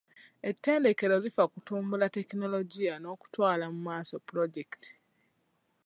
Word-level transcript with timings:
Ettendekero 0.49 1.15
lifa 1.23 1.43
ku 1.45 1.49
kutumbula 1.55 2.05
tekinologiya 2.15 2.93
n'okutwala 2.99 3.65
mu 3.73 3.79
maaso 3.87 4.15
pulojekiti. 4.25 4.91